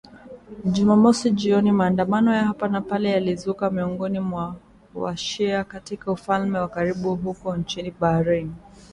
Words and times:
Jumamosi 0.65 1.31
jioni 1.31 1.71
maandamano 1.71 2.33
ya 2.33 2.43
hapa 2.45 2.67
na 2.67 2.81
pale 2.81 3.09
yalizuka 3.09 3.69
miongoni 3.69 4.19
mwa 4.19 4.55
wa-shia 4.95 5.63
katika 5.63 6.11
ufalme 6.11 6.59
wa 6.59 6.67
karibu 6.69 7.15
huko 7.15 7.57
nchini 7.57 7.91
Bahrain 7.91 8.51